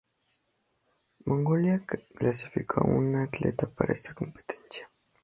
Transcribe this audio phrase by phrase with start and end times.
[1.27, 4.89] Mongolia clasificó a una atleta para esta competencia.